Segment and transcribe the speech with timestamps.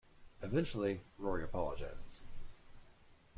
[0.41, 2.21] Eventually Rory apologizes.